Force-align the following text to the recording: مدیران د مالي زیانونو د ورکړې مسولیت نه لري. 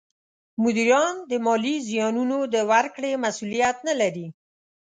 مدیران 0.63 1.15
د 1.29 1.31
مالي 1.45 1.75
زیانونو 1.87 2.37
د 2.53 2.55
ورکړې 2.71 3.11
مسولیت 3.25 3.77
نه 3.87 3.93
لري. 4.01 4.27